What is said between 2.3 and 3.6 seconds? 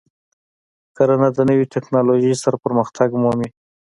سره پرمختګ مومي.